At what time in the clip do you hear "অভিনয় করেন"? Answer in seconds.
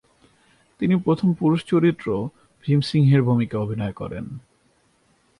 3.63-4.25